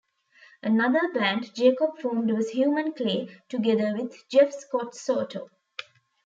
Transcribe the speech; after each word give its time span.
Another 0.63 1.13
band 1.13 1.53
Jacob 1.53 1.99
formed 1.99 2.31
was 2.31 2.49
Human 2.49 2.91
Clay, 2.93 3.29
together 3.49 3.93
with 3.95 4.27
Jeff 4.29 4.51
Scott 4.51 4.95
Soto. 4.95 5.47